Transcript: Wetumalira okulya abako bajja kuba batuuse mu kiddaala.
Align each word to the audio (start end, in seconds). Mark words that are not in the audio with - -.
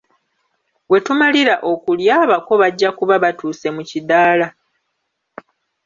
Wetumalira 0.91 1.55
okulya 1.71 2.13
abako 2.23 2.53
bajja 2.61 2.89
kuba 2.97 3.15
batuuse 3.23 3.67
mu 3.75 3.81
kiddaala. 3.89 4.47